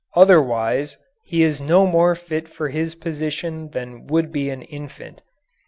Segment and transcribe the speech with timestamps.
[0.15, 5.21] Otherwise he is no more fit for his position than would be an infant.